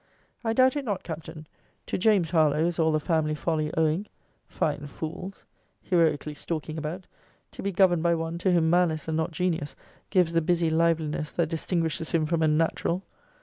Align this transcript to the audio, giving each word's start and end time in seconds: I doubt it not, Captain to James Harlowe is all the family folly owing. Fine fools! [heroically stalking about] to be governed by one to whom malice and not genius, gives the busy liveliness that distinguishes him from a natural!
I 0.43 0.53
doubt 0.53 0.75
it 0.75 0.83
not, 0.83 1.03
Captain 1.03 1.45
to 1.85 1.95
James 1.95 2.31
Harlowe 2.31 2.65
is 2.65 2.79
all 2.79 2.91
the 2.91 2.99
family 2.99 3.35
folly 3.35 3.71
owing. 3.77 4.07
Fine 4.47 4.87
fools! 4.87 5.45
[heroically 5.83 6.33
stalking 6.33 6.79
about] 6.79 7.05
to 7.51 7.61
be 7.61 7.71
governed 7.71 8.01
by 8.01 8.15
one 8.15 8.39
to 8.39 8.51
whom 8.51 8.67
malice 8.71 9.07
and 9.07 9.15
not 9.15 9.29
genius, 9.29 9.75
gives 10.09 10.33
the 10.33 10.41
busy 10.41 10.71
liveliness 10.71 11.31
that 11.33 11.49
distinguishes 11.49 12.09
him 12.13 12.25
from 12.25 12.41
a 12.41 12.47
natural! 12.47 13.03